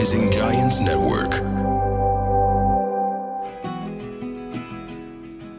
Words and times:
Rising 0.00 0.30
Giants 0.32 0.78
Network. 0.80 1.34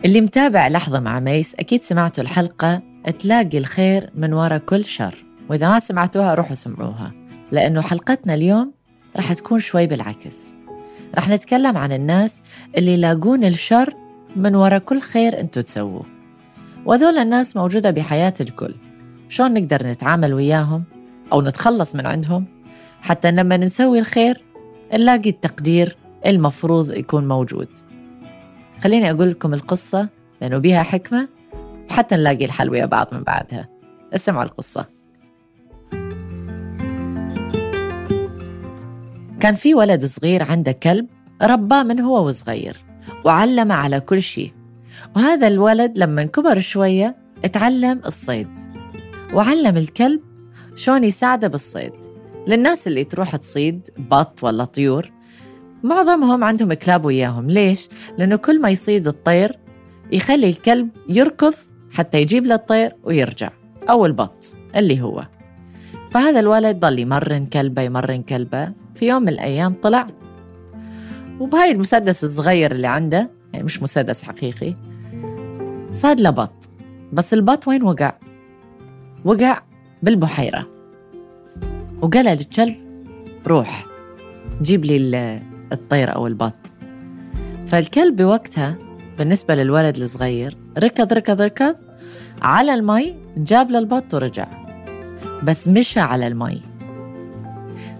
اللي 0.05 0.21
متابع 0.21 0.67
لحظة 0.67 0.99
مع 0.99 1.19
ميس 1.19 1.55
أكيد 1.55 1.83
سمعتوا 1.83 2.23
الحلقة 2.23 2.81
تلاقي 3.19 3.57
الخير 3.57 4.09
من 4.15 4.33
وراء 4.33 4.57
كل 4.57 4.85
شر. 4.85 5.25
وإذا 5.49 5.69
ما 5.69 5.79
سمعتوها 5.79 6.33
روحوا 6.33 6.55
سمعوها 6.55 7.11
لأنه 7.51 7.81
حلقتنا 7.81 8.33
اليوم 8.33 8.71
رح 9.17 9.33
تكون 9.33 9.59
شوي 9.59 9.87
بالعكس. 9.87 10.55
رح 11.17 11.29
نتكلم 11.29 11.77
عن 11.77 11.91
الناس 11.91 12.41
اللي 12.77 12.93
يلاقون 12.93 13.43
الشر 13.43 13.93
من 14.35 14.55
وراء 14.55 14.79
كل 14.79 15.01
خير 15.01 15.39
أنتوا 15.39 15.61
تسووه. 15.61 16.05
وهذول 16.85 17.17
الناس 17.17 17.57
موجودة 17.57 17.91
بحياة 17.91 18.33
الكل. 18.41 18.75
شلون 19.29 19.53
نقدر 19.53 19.87
نتعامل 19.87 20.33
وياهم 20.33 20.83
أو 21.31 21.41
نتخلص 21.41 21.95
من 21.95 22.05
عندهم؟ 22.05 22.60
حتى 23.01 23.31
لما 23.31 23.57
نسوي 23.57 23.99
الخير 23.99 24.43
نلاقي 24.93 25.29
التقدير 25.29 25.95
المفروض 26.25 26.91
يكون 26.91 27.27
موجود. 27.27 27.67
خليني 28.83 29.11
أقول 29.11 29.29
لكم 29.29 29.53
القصة 29.53 30.09
لأنه 30.41 30.57
بيها 30.57 30.83
حكمة 30.83 31.27
وحتى 31.89 32.15
نلاقي 32.15 32.45
الحل 32.45 32.69
ويا 32.69 32.85
بعض 32.85 33.07
من 33.13 33.23
بعدها. 33.23 33.69
اسمعوا 34.15 34.43
القصة. 34.43 34.85
كان 39.39 39.53
في 39.53 39.73
ولد 39.75 40.05
صغير 40.05 40.43
عنده 40.43 40.71
كلب 40.71 41.07
رباه 41.41 41.83
من 41.83 41.99
هو 41.99 42.27
وصغير 42.27 42.77
وعلمه 43.25 43.75
على 43.75 43.99
كل 43.99 44.21
شيء. 44.21 44.51
وهذا 45.15 45.47
الولد 45.47 45.97
لما 45.97 46.23
كبر 46.23 46.59
شوية 46.59 47.15
اتعلم 47.45 48.01
الصيد. 48.05 48.49
وعلم 49.33 49.77
الكلب 49.77 50.21
شلون 50.75 51.03
يساعده 51.03 51.47
بالصيد. 51.47 51.93
للناس 52.51 52.87
اللي 52.87 53.03
تروح 53.03 53.35
تصيد 53.35 53.89
بط 53.97 54.43
ولا 54.43 54.63
طيور 54.63 55.11
معظمهم 55.83 56.43
عندهم 56.43 56.73
كلاب 56.73 57.05
وياهم. 57.05 57.49
ليش؟ 57.49 57.89
لأنه 58.17 58.35
كل 58.35 58.61
ما 58.61 58.69
يصيد 58.69 59.07
الطير 59.07 59.59
يخلي 60.11 60.49
الكلب 60.49 60.89
يركض 61.09 61.53
حتى 61.91 62.21
يجيب 62.21 62.45
له 62.45 62.55
الطير 62.55 62.91
ويرجع. 63.03 63.49
أو 63.89 64.05
البط 64.05 64.55
اللي 64.75 65.01
هو. 65.01 65.27
فهذا 66.11 66.39
الولد 66.39 66.79
ضل 66.79 66.99
يمرن 66.99 67.45
كلبه 67.45 67.81
يمرن 67.81 68.21
كلبه. 68.21 68.71
في 68.95 69.07
يوم 69.07 69.21
من 69.21 69.29
الأيام 69.29 69.73
طلع. 69.73 70.07
وبهاي 71.39 71.71
المسدس 71.71 72.23
الصغير 72.23 72.71
اللي 72.71 72.87
عنده 72.87 73.29
يعني 73.53 73.65
مش 73.65 73.83
مسدس 73.83 74.23
حقيقي 74.23 74.75
صاد 75.91 76.19
له 76.21 76.29
بط. 76.29 76.69
بس 77.13 77.33
البط 77.33 77.67
وين 77.67 77.83
وقع؟ 77.83 78.13
وقع 79.25 79.61
بالبحيرة. 80.03 80.80
وقال 82.01 82.25
للكلب 82.25 82.75
روح 83.47 83.85
جيب 84.61 84.85
لي 84.85 85.41
الطير 85.71 86.15
أو 86.15 86.27
البط. 86.27 86.71
فالكلب 87.67 88.15
بوقتها 88.15 88.75
بالنسبة 89.17 89.55
للولد 89.55 89.97
الصغير 89.97 90.57
ركض 90.77 91.13
ركض 91.13 91.41
ركض 91.41 91.75
على 92.41 92.73
المي 92.73 93.15
جاب 93.37 93.71
له 93.71 93.79
البط 93.79 94.13
ورجع 94.13 94.47
بس 95.43 95.67
مشى 95.67 95.99
على 95.99 96.27
المي. 96.27 96.61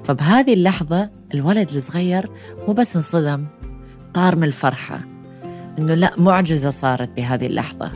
فبهذه 0.03 0.53
اللحظة 0.53 1.09
الولد 1.33 1.72
الصغير 1.75 2.29
مو 2.68 2.73
بس 2.73 2.95
انصدم 2.95 3.45
طار 4.13 4.35
من 4.35 4.44
الفرحة 4.44 5.00
إنه 5.79 5.94
لا 5.94 6.12
معجزة 6.18 6.69
صارت 6.69 7.09
بهذه 7.16 7.45
اللحظة. 7.45 7.91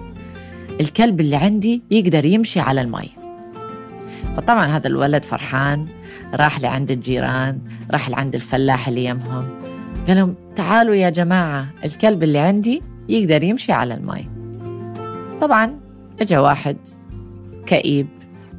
الكلب 0.82 1.22
اللي 1.22 1.36
عندي 1.36 1.84
يقدر 1.92 2.26
يمشي 2.26 2.60
على 2.60 2.82
المي. 2.82 3.25
فطبعا 4.38 4.66
هذا 4.66 4.88
الولد 4.88 5.24
فرحان 5.24 5.88
راح 6.34 6.62
لعند 6.62 6.92
الجيران 6.92 7.60
راح 7.92 8.10
لعند 8.10 8.36
الفلاح 8.36 8.88
اللي 8.88 9.06
يمهم. 9.06 9.50
قال 10.08 10.18
لهم 10.18 10.36
تعالوا 10.56 10.96
يا 10.96 11.10
جماعة 11.10 11.68
الكلب 11.86 12.24
اللي 12.24 12.40
عندي 12.40 12.82
يقدر 13.10 13.44
يمشي 13.44 13.72
على 13.72 13.94
المي 13.94 14.30
طبعا 15.42 15.80
اجى 16.22 16.38
واحد 16.38 16.78
كئيب 17.66 18.08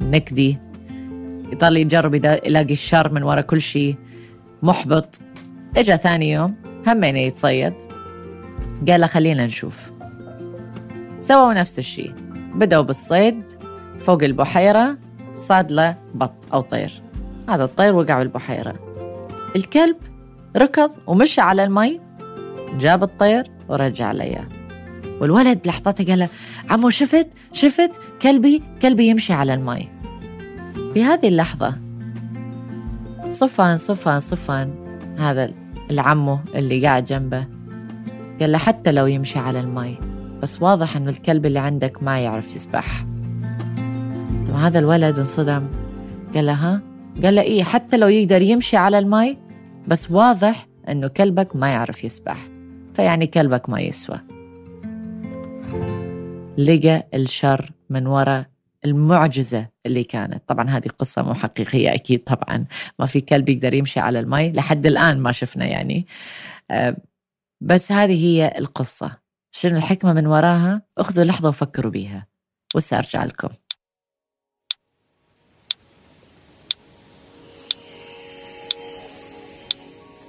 نكدي 0.01 0.57
يضل 1.51 1.77
يجرب 1.77 2.15
يلاقي 2.15 2.73
الشر 2.73 3.13
من 3.13 3.23
ورا 3.23 3.41
كل 3.41 3.61
شيء 3.61 3.95
محبط. 4.63 5.19
اجى 5.77 5.97
ثاني 5.97 6.31
يوم 6.31 6.55
همين 6.87 7.15
يتصيد. 7.15 7.73
قال 8.87 9.01
له 9.01 9.07
خلينا 9.07 9.45
نشوف. 9.45 9.91
سووا 11.19 11.53
نفس 11.53 11.79
الشيء. 11.79 12.13
بدأوا 12.55 12.83
بالصيد 12.83 13.43
فوق 13.99 14.23
البحيرة 14.23 14.97
صاد 15.37 15.71
له 15.71 15.95
بط 16.15 16.33
أو 16.53 16.61
طير. 16.61 17.01
هذا 17.49 17.63
الطير 17.63 17.95
وقع 17.95 18.19
بالبحيرة. 18.19 18.73
الكلب 19.55 19.97
ركض 20.57 20.91
ومشى 21.07 21.41
على 21.41 21.63
المي 21.63 21.99
جاب 22.79 23.03
الطير 23.03 23.43
ورجع 23.69 24.11
له 24.11 24.23
إياه. 24.23 24.47
والولد 25.21 25.61
بلحظتها 25.61 26.05
قال 26.05 26.19
له 26.19 26.29
عمو 26.69 26.89
شفت؟ 26.89 27.27
شفت؟ 27.51 27.91
كلبي 28.21 28.63
كلبي 28.81 29.07
يمشي 29.07 29.33
على 29.33 29.53
المي. 29.53 29.89
في 30.93 31.03
هذه 31.03 31.27
اللحظة 31.27 31.75
صفان 33.29 33.77
صفان 33.77 34.19
صفان 34.19 34.73
هذا 35.17 35.53
العمو 35.91 36.39
اللي 36.55 36.85
قاعد 36.85 37.03
جنبه 37.03 37.45
قال 38.39 38.51
له 38.51 38.57
حتى 38.57 38.91
لو 38.91 39.05
يمشي 39.05 39.39
على 39.39 39.59
المي. 39.59 39.97
بس 40.41 40.61
واضح 40.61 40.97
إنه 40.97 41.09
الكلب 41.09 41.45
اللي 41.45 41.59
عندك 41.59 42.03
ما 42.03 42.19
يعرف 42.19 42.55
يسبح. 42.55 43.05
طب 44.47 44.55
هذا 44.55 44.79
الولد 44.79 45.19
انصدم. 45.19 45.67
قال 46.35 46.45
له 46.45 46.53
ها؟ 46.53 46.81
قال 47.23 47.35
له 47.35 47.41
إيه 47.41 47.63
حتى 47.63 47.97
لو 47.97 48.07
يقدر 48.07 48.41
يمشي 48.41 48.77
على 48.77 48.99
المي 48.99 49.37
بس 49.87 50.11
واضح 50.11 50.67
إنه 50.89 51.07
كلبك 51.07 51.55
ما 51.55 51.69
يعرف 51.69 52.03
يسبح. 52.03 52.47
فيعني 52.93 53.27
كلبك 53.27 53.69
ما 53.69 53.81
يسوى. 53.81 54.19
لقى 56.57 57.07
الشر 57.13 57.71
من 57.89 58.07
وراء 58.07 58.45
المعجزة 58.85 59.67
اللي 59.85 60.03
كانت. 60.03 60.43
طبعا 60.47 60.69
هذه 60.69 60.87
قصة 60.87 61.21
مو 61.21 61.33
حقيقية 61.33 61.93
أكيد 61.93 62.23
طبعا. 62.23 62.65
ما 62.99 63.05
في 63.05 63.21
كلب 63.21 63.49
يقدر 63.49 63.73
يمشي 63.73 63.99
على 63.99 64.19
المي 64.19 64.51
لحد 64.51 64.85
الآن 64.85 65.19
ما 65.19 65.31
شفنا 65.31 65.65
يعني. 65.65 66.07
آه، 66.71 66.97
بس 67.61 67.91
هذه 67.91 68.25
هي 68.25 68.53
القصة. 68.57 69.17
شنو 69.51 69.77
الحكمة 69.77 70.13
من 70.13 70.27
وراها؟ 70.27 70.81
أخذوا 70.97 71.25
لحظة 71.25 71.49
وفكروا 71.49 71.91
بيها. 71.91 72.27
وسأرجع 72.75 73.23
لكم. 73.23 73.49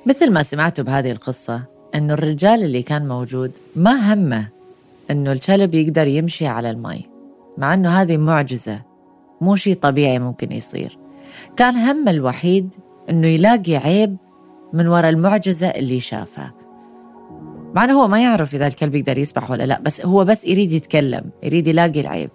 مثل 0.09 0.33
ما 0.33 0.43
سمعتوا 0.43 0.85
بهذه 0.85 1.11
القصة 1.11 1.63
أنه 1.95 2.15
الرجال 2.15 2.63
اللي 2.63 2.83
كان 2.83 3.09
موجود 3.09 3.53
ما 3.77 4.15
همه 4.15 4.49
أنه 5.11 5.33
الكلب 5.33 5.75
يقدر 5.75 6.07
يمشي 6.07 6.47
على 6.47 6.71
المي 6.71 7.07
مع 7.59 7.75
أنه 7.75 7.89
هذه 7.89 8.17
معجزة 8.17 8.83
مو 9.41 9.57
شيء 9.57 9.75
طبيعي 9.75 10.19
ممكن 10.19 10.53
يصير. 10.53 10.99
كان 11.57 11.77
هم 11.77 12.09
الوحيد 12.09 12.75
أنه 13.11 13.27
يلاقي 13.27 13.77
عيب 13.77 14.17
من 14.73 14.89
وراء 14.89 15.11
المعجزة 15.11 15.69
اللي 15.69 16.01
شافها 16.01 16.55
مع 17.75 17.85
أنه 17.85 18.03
هو 18.03 18.09
ما 18.09 18.23
يعرف 18.23 18.55
إذا 18.55 18.67
الكلب 18.67 18.95
يقدر 18.95 19.19
يسبح 19.19 19.51
ولا 19.51 19.65
لا 19.65 19.81
بس 19.81 20.07
هو 20.07 20.25
بس 20.25 20.45
يريد 20.45 20.73
يتكلم 20.73 21.31
يريد 21.43 21.67
يلاقي 21.67 22.01
العيب. 22.01 22.31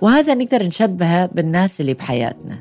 وهذا 0.00 0.34
نقدر 0.34 0.66
نشبهه 0.66 1.26
بالناس 1.26 1.80
اللي 1.80 1.94
بحياتنا 1.94 2.58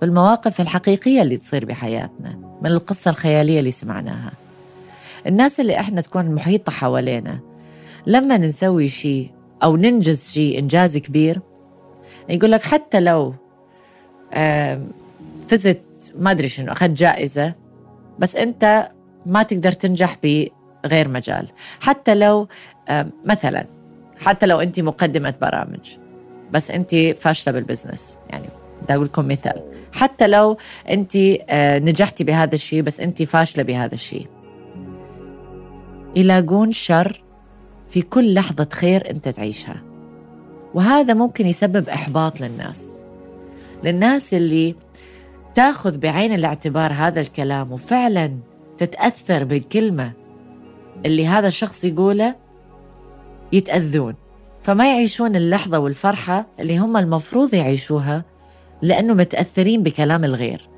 بالمواقف 0.00 0.60
الحقيقية 0.60 1.22
اللي 1.22 1.36
تصير 1.36 1.64
بحياتنا. 1.64 2.49
من 2.62 2.70
القصة 2.70 3.10
الخيالية 3.10 3.58
اللي 3.58 3.70
سمعناها. 3.70 4.32
الناس 5.26 5.60
اللي 5.60 5.80
إحنا 5.80 6.00
تكون 6.00 6.34
محيطة 6.34 6.72
حوالينا 6.72 7.38
لما 8.06 8.36
نسوي 8.36 8.88
شيء 8.88 9.30
أو 9.62 9.76
ننجز 9.76 10.30
شيء 10.30 10.58
إنجاز 10.58 10.98
كبير 10.98 11.40
يقول 12.28 12.52
لك 12.52 12.62
حتى 12.62 13.00
لو 13.00 13.34
فزت 15.48 15.82
ما 16.18 16.30
أدري 16.30 16.48
شنو 16.48 16.72
أخذت 16.72 16.90
جائزة 16.90 17.54
بس 18.18 18.36
أنت 18.36 18.90
ما 19.26 19.42
تقدر 19.42 19.72
تنجح 19.72 20.16
بغير 20.22 21.08
مجال. 21.08 21.48
حتى 21.80 22.14
لو 22.14 22.48
مثلا 23.24 23.66
حتى 24.20 24.46
لو 24.46 24.60
أنت 24.60 24.80
مقدمة 24.80 25.34
برامج 25.40 25.96
بس 26.52 26.70
أنت 26.70 26.94
فاشلة 27.18 27.52
بالبزنس. 27.52 28.18
يعني 28.30 28.46
بدي 28.82 28.94
أقول 28.94 29.06
لكم 29.06 29.28
مثال. 29.28 29.62
حتى 29.92 30.26
لو 30.26 30.56
أنت 30.90 31.16
آه، 31.16 31.78
نجحتي 31.78 32.24
بهذا 32.24 32.54
الشيء 32.54 32.82
بس 32.82 33.00
أنت 33.00 33.22
فاشلة 33.22 33.62
بهذا 33.62 33.94
الشيء. 33.94 34.26
يلاقون 36.16 36.72
شر 36.72 37.22
في 37.88 38.02
كل 38.02 38.34
لحظة 38.34 38.68
خير 38.72 39.10
أنت 39.10 39.28
تعيشها. 39.28 39.82
وهذا 40.74 41.14
ممكن 41.14 41.46
يسبب 41.46 41.88
إحباط 41.88 42.40
للناس. 42.40 42.98
للناس 43.84 44.34
اللي 44.34 44.74
تاخذ 45.54 45.98
بعين 45.98 46.34
الاعتبار 46.34 46.92
هذا 46.92 47.20
الكلام 47.20 47.72
وفعلا 47.72 48.36
تتأثر 48.78 49.44
بالكلمة 49.44 50.12
اللي 51.06 51.26
هذا 51.26 51.48
الشخص 51.48 51.84
يقوله 51.84 52.34
يتأذون. 53.52 54.14
فما 54.62 54.92
يعيشون 54.94 55.36
اللحظة 55.36 55.78
والفرحة 55.78 56.46
اللي 56.60 56.78
هم 56.78 56.96
المفروض 56.96 57.54
يعيشوها 57.54 58.24
لأنه 58.82 59.14
متأثرين 59.14 59.82
بكلام 59.82 60.24
الغير. 60.24 60.68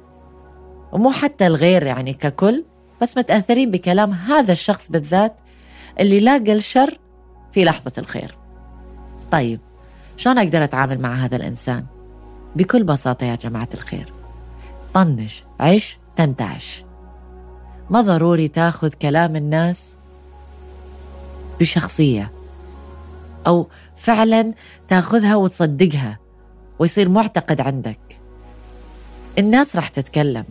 ومو 0.93 1.11
حتى 1.11 1.47
الغير 1.47 1.83
يعني 1.83 2.15
ككل 2.15 2.65
بس 3.03 3.19
متأثرين 3.19 3.71
بكلام 3.71 4.13
هذا 4.13 4.53
الشخص 4.53 4.91
بالذات 4.91 5.41
اللي 6.01 6.21
لاقى 6.21 6.53
الشر 6.53 6.99
في 7.53 7.65
لحظة 7.65 7.93
الخير. 7.99 8.39
طيب 9.31 9.61
شلون 10.17 10.39
أقدر 10.39 10.65
أتعامل 10.65 11.01
مع 11.01 11.15
هذا 11.15 11.37
الإنسان؟ 11.37 11.87
بكل 12.57 12.85
بساطة 12.85 13.25
يا 13.25 13.35
جماعة 13.35 13.69
الخير 13.75 14.13
طنش 14.95 15.45
عش 15.61 15.99
تنتعش. 16.17 16.85
ما 17.91 18.01
ضروري 18.01 18.49
تاخذ 18.49 18.93
كلام 18.93 19.37
الناس 19.37 19.97
بشخصية 21.61 22.33
أو 23.47 23.69
فعلا 23.97 24.55
تاخذها 24.89 25.37
وتصدقها. 25.37 26.22
ويصير 26.82 27.08
معتقد 27.08 27.61
عندك. 27.61 27.99
الناس 29.38 29.76
رح 29.76 29.88
تتكلم. 29.88 30.44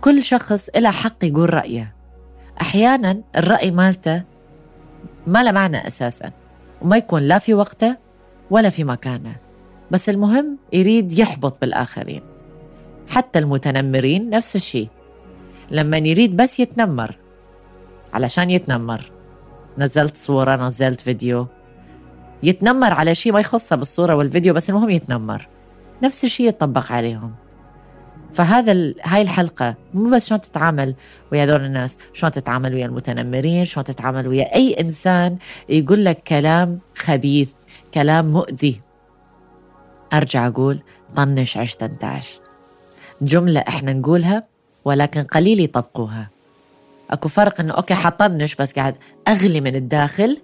كل 0.00 0.22
شخص 0.22 0.70
له 0.76 0.90
حق 0.90 1.24
يقول 1.24 1.54
رأيه. 1.54 1.94
أحيانا 2.60 3.20
الرأي 3.36 3.70
مالته 3.70 4.22
ما 5.26 5.42
له 5.42 5.52
معنى 5.52 5.86
أساسا 5.86 6.30
وما 6.82 6.96
يكون 6.96 7.22
لا 7.22 7.38
في 7.38 7.54
وقته 7.54 7.96
ولا 8.50 8.70
في 8.70 8.84
مكانه. 8.84 9.36
بس 9.90 10.08
المهم 10.08 10.58
يريد 10.72 11.18
يحبط 11.18 11.60
بالآخرين. 11.60 12.22
حتى 13.08 13.38
المتنمرين 13.38 14.30
نفس 14.30 14.56
الشيء. 14.56 14.88
لما 15.70 15.98
يريد 15.98 16.36
بس 16.36 16.60
يتنمر. 16.60 17.16
علشان 18.14 18.50
يتنمر. 18.50 19.10
نزلت 19.78 20.16
صورة 20.16 20.56
نزلت 20.56 21.00
فيديو. 21.00 21.46
يتنمر 22.42 22.92
على 22.92 23.14
شيء 23.14 23.32
ما 23.32 23.40
يخصه 23.40 23.76
بالصورة 23.76 24.14
والفيديو 24.14 24.54
بس 24.54 24.70
المهم 24.70 24.90
يتنمر. 24.90 25.48
نفس 26.02 26.24
الشيء 26.24 26.48
يطبق 26.48 26.92
عليهم. 26.92 27.34
فهذا. 28.32 28.94
هاي 29.02 29.22
الحلقة 29.22 29.74
مو 29.94 30.10
بس 30.10 30.28
شلون 30.28 30.40
تتعامل 30.40 30.94
ويا 31.32 31.44
هذول 31.44 31.64
الناس 31.64 31.98
شلون 32.12 32.32
تتعامل 32.32 32.74
ويا 32.74 32.86
المتنمرين 32.86 33.64
شلون 33.64 33.84
تتعامل 33.84 34.28
ويا 34.28 34.54
أي 34.54 34.80
إنسان 34.80 35.36
يقول 35.68 36.04
لك 36.04 36.22
كلام 36.22 36.78
خبيث 36.96 37.50
كلام 37.94 38.26
مؤذي. 38.26 38.80
أرجع 40.12 40.46
أقول 40.46 40.80
طنش 41.16 41.56
عش 41.56 41.74
تنتعش. 41.74 42.40
جملة 43.22 43.60
إحنا 43.60 43.92
نقولها 43.92 44.44
ولكن 44.84 45.22
قليل 45.22 45.60
يطبقوها. 45.60 46.30
أكو 47.10 47.28
فرق 47.28 47.60
إنه 47.60 47.74
أوكي 47.74 47.94
حطنش 47.94 48.54
بس 48.54 48.72
قاعد 48.72 48.96
أغلي 49.28 49.60
من 49.60 49.76
الداخل 49.76 50.38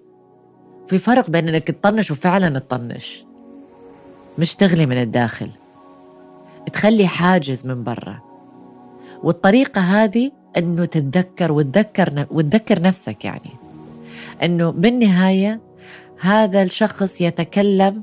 في 0.86 0.98
فرق 0.98 1.30
بين 1.30 1.48
إنك 1.48 1.70
تطنش 1.70 2.10
وفعلا 2.10 2.58
تطنش. 2.58 3.24
مش 4.38 4.54
تغلي 4.54 4.86
من 4.86 5.02
الداخل. 5.02 5.50
تخلي 6.72 7.06
حاجز 7.06 7.66
من 7.66 7.84
برا. 7.84 8.20
والطريقة 9.22 9.80
هذه 9.80 10.32
إنه 10.56 10.84
تتذكر 10.84 11.52
وتذكر 11.52 12.26
وتذكر 12.30 12.82
نفسك 12.82 13.24
يعني. 13.24 13.50
إنه 14.42 14.70
بالنهاية 14.70 15.60
هذا 16.20 16.62
الشخص 16.62 17.20
يتكلم 17.20 18.02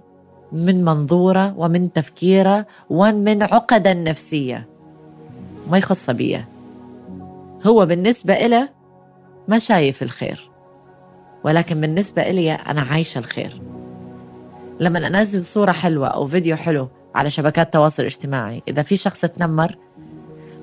من 0.51 0.85
منظوره 0.85 1.57
ومن 1.57 1.93
تفكيره 1.93 2.65
ومن 2.89 3.43
عقده 3.43 3.91
النفسية. 3.91 4.67
ما 5.69 5.77
يخص 5.77 6.09
بيه 6.09 6.47
هو 7.67 7.85
بالنسبة 7.85 8.45
إله 8.45 8.69
ما 9.47 9.59
شايف 9.59 10.03
الخير. 10.03 10.49
ولكن 11.43 11.81
بالنسبة 11.81 12.21
إلي 12.21 12.51
أنا 12.51 12.81
عايشة 12.81 13.19
الخير. 13.19 13.61
لما 14.79 15.07
أنزل 15.07 15.43
صورة 15.43 15.71
حلوة 15.71 16.07
أو 16.07 16.25
فيديو 16.25 16.55
حلو 16.55 16.87
على 17.15 17.29
شبكات 17.29 17.65
التواصل 17.65 18.03
الاجتماعي 18.03 18.63
إذا 18.67 18.81
في 18.81 18.95
شخص 18.95 19.21
تنمر 19.21 19.75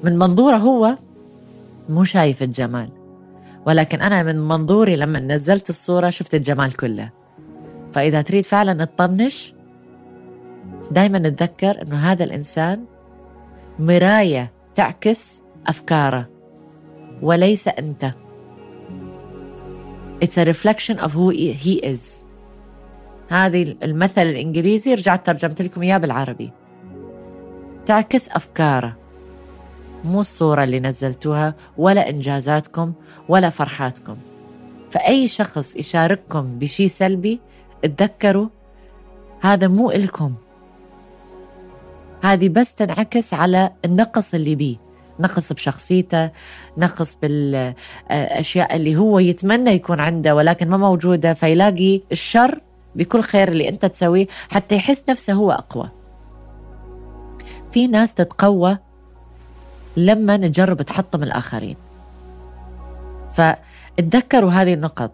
من 0.03 0.19
منظوره 0.19 0.57
هو 0.57 0.97
مو 1.89 2.05
شايف 2.05 2.43
الجمال. 2.43 2.89
ولكن 3.67 4.03
أنا 4.03 4.23
من 4.23 4.49
منظوري 4.49 4.97
لما 4.97 5.21
نزلت 5.21 5.71
الصورة 5.71 6.11
شفت 6.11 6.35
الجمال 6.35 6.77
كله. 6.77 7.11
فإذا 7.93 8.23
تريد 8.23 8.45
فعلا 8.45 8.85
تطنش 8.85 9.55
دايما 10.91 11.19
نتذكر 11.19 11.83
أنه 11.83 11.97
هذا 11.97 12.25
الإنسان 12.25 12.85
مراية 13.79 14.53
تعكس 14.75 15.43
أفكاره 15.67 16.29
وليس 17.23 17.69
أنت. 17.69 18.26
It's 20.21 20.39
a 20.39 20.45
reflection 20.45 20.99
of 20.99 21.13
who 21.13 21.31
he 21.65 21.81
is. 21.95 22.25
هذه 23.29 23.77
المثل 23.83 24.23
الإنجليزي 24.23 24.95
رجعت 24.95 25.27
ترجمت 25.27 25.63
لكم 25.63 25.83
إياه 25.83 25.99
بالعربي. 25.99 26.53
تعكس 27.87 28.29
أفكاره. 28.29 28.97
مو 30.05 30.21
الصورة 30.21 30.65
اللي 30.65 30.81
نزلتوها 30.81 31.55
ولا 31.79 32.11
إنجازاتكم 32.11 32.93
ولا 33.29 33.51
فرحاتكم. 33.51 34.17
فأي 34.91 35.29
شخص 35.29 35.77
يشارككم 35.77 36.59
بشي 36.59 36.89
سلبي 36.89 37.41
تذكروا 37.83 38.49
هذا 39.41 39.69
مو 39.69 39.91
إلكم. 39.91 40.35
هذه 42.23 42.49
بس 42.49 42.75
تنعكس 42.75 43.35
على 43.35 43.71
النقص 43.85 44.35
اللي 44.35 44.55
بيه. 44.55 44.77
نقص 45.21 45.53
بشخصيته 45.53 46.31
نقص 46.79 47.17
بالأشياء 47.23 48.77
اللي 48.77 48.97
هو 48.97 49.19
يتمنى 49.19 49.71
يكون 49.71 50.01
عنده 50.01 50.35
ولكن 50.35 50.69
ما 50.69 50.77
موجودة 50.77 51.35
فيلاقي 51.35 52.01
الشر 52.13 52.61
بكل 52.95 53.21
خير 53.21 53.49
اللي 53.49 53.69
أنت 53.69 53.87
تسويه 53.87 54.27
حتى 54.51 54.77
يحس 54.77 55.05
نفسه 55.09 55.33
هو 55.33 55.53
أقوى. 55.53 55.91
في 57.73 57.87
ناس 57.87 58.15
تتقوى 58.15 58.79
لما 59.97 60.37
نجرب 60.37 60.83
تحطم 60.83 61.23
الآخرين. 61.23 61.77
فتذكروا 63.33 64.51
هذه 64.51 64.75
النقط 64.75 65.13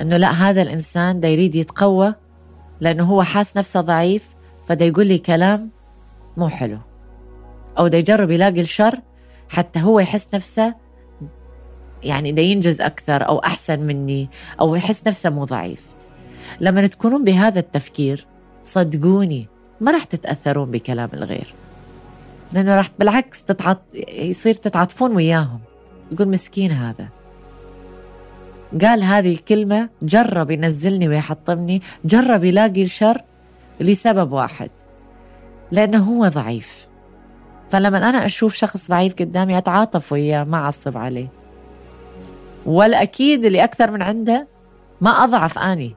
إنه 0.00 0.16
لا 0.16 0.30
هذا 0.30 0.62
الإنسان 0.62 1.20
دا 1.20 1.28
يريد 1.28 1.54
يتقوى 1.54 2.14
لأنه 2.80 3.04
هو 3.04 3.22
حاس 3.22 3.56
نفسه 3.56 3.80
ضعيف 3.80 4.28
فدا 4.68 4.84
يقول 4.84 5.06
لي 5.06 5.18
كلام 5.18 5.70
مو 6.36 6.48
حلو. 6.48 6.78
أو 7.78 7.86
دا 7.86 7.98
يجرب 7.98 8.30
يلاقي 8.30 8.60
الشر 8.60 9.00
حتى 9.48 9.82
هو 9.82 10.00
يحس 10.00 10.34
نفسه 10.34 10.74
يعني 12.02 12.32
ده 12.32 12.42
ينجز 12.42 12.80
أكثر 12.80 13.28
أو 13.28 13.38
أحسن 13.38 13.80
مني 13.80 14.28
أو 14.60 14.74
يحس 14.74 15.06
نفسه 15.06 15.30
مو 15.30 15.44
ضعيف. 15.44 15.86
لما 16.60 16.86
تكونون 16.86 17.24
بهذا 17.24 17.58
التفكير 17.58 18.26
صدقوني 18.64 19.48
ما 19.80 19.92
راح 19.92 20.04
تتأثرون 20.04 20.70
بكلام 20.70 21.10
الغير. 21.14 21.54
لأنه 22.52 22.74
راح 22.74 22.90
بالعكس 22.98 23.44
تتعط... 23.44 23.80
يصير 24.08 24.54
تتعاطفون 24.54 25.16
وياهم. 25.16 25.60
تقول 26.10 26.28
مسكين 26.28 26.72
هذا. 26.72 27.08
قال 28.82 29.02
هذه 29.02 29.32
الكلمة 29.32 29.88
جرب 30.02 30.50
ينزلني 30.50 31.08
ويحطمني 31.08 31.82
جرب 32.04 32.44
يلاقي 32.44 32.82
الشر 32.82 33.20
لسبب 33.80 34.32
واحد 34.32 34.70
لأنه 35.72 35.98
هو 35.98 36.28
ضعيف. 36.28 36.83
فلما 37.74 38.08
أنا 38.08 38.26
أشوف 38.26 38.54
شخص 38.54 38.88
ضعيف 38.88 39.14
قدامي 39.14 39.58
أتعاطف 39.58 40.12
وياه 40.12 40.44
ما 40.44 40.56
أعصب 40.56 40.96
عليه. 40.96 41.28
والأكيد 42.66 43.44
اللي 43.44 43.64
أكثر 43.64 43.90
من 43.90 44.02
عنده 44.02 44.48
ما 45.00 45.10
أضعف 45.10 45.58
أني 45.58 45.94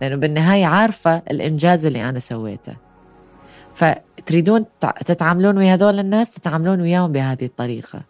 لأنه 0.00 0.16
بالنهاية 0.16 0.66
عارفة 0.66 1.22
الإنجاز 1.30 1.86
اللي 1.86 2.08
أنا 2.08 2.18
سويته. 2.18 2.76
فتريدون 3.74 4.64
تتعاملون 5.06 5.58
ويا 5.58 5.74
هذول 5.74 5.98
الناس؟ 5.98 6.30
تتعاملون 6.30 6.80
وياهم 6.80 7.12
بهذه 7.12 7.44
الطريقة. 7.44 8.02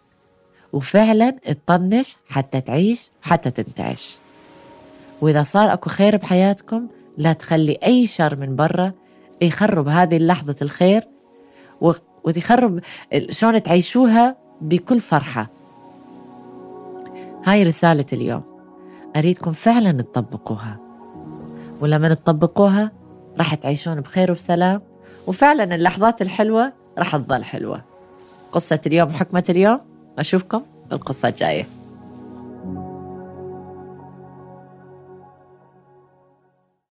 وفعلا 0.73 1.29
تطنش 1.29 2.15
حتى 2.29 2.61
تعيش 2.61 3.11
حتى 3.21 3.51
تنتعش. 3.51 4.17
وإذا 5.21 5.43
صار 5.43 5.73
أكو 5.73 5.89
خير 5.89 6.17
بحياتكم 6.17 6.87
لا 7.17 7.33
تخلي 7.33 7.79
أي 7.85 8.07
شر 8.07 8.35
من 8.35 8.55
برا 8.55 8.91
يخرب 9.41 9.87
هذه 9.87 10.17
اللحظة 10.17 10.55
الخير 10.61 11.07
وتخرب 12.23 12.79
شلون 13.29 13.63
تعيشوها 13.63 14.37
بكل 14.61 14.99
فرحة. 14.99 15.49
هاي 17.45 17.63
رسالة 17.63 18.05
اليوم. 18.13 18.43
أريدكم 19.15 19.51
فعلا 19.51 19.91
تطبقوها. 19.91 20.79
ولما 21.81 22.13
تطبقوها 22.13 22.91
راح 23.37 23.55
تعيشون 23.55 24.01
بخير 24.01 24.31
وبسلام 24.31 24.81
وفعلا 25.27 25.75
اللحظات 25.75 26.21
الحلوة 26.21 26.73
رح 26.99 27.17
تظل 27.17 27.43
حلوة. 27.43 27.81
قصة 28.51 28.79
اليوم 28.87 29.09
وحكمة 29.09 29.43
اليوم 29.49 29.79
أشوفكم 30.19 30.61
بالقصة 30.89 31.27
الجاية. 31.27 31.67